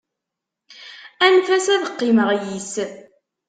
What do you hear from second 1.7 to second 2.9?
ad qqimeɣ yis-s.